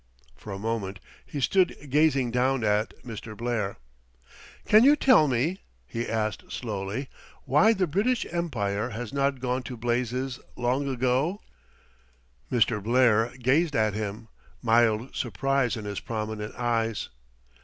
[0.35, 3.37] For a moment he stood gazing down at Mr.
[3.37, 3.77] Blair.
[4.65, 7.07] "Can you tell me," he asked slowly,
[7.43, 11.39] "why the British Empire has not gone to blazes long ago?"
[12.51, 12.81] Mr.
[12.81, 14.27] Blair gazed at him,
[14.63, 17.09] mild surprise in his prominent eyes.